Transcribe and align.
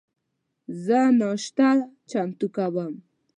زه 0.83 0.99
ناشته 1.19 1.69
چمتو 2.09 2.47
کوم 2.55 2.93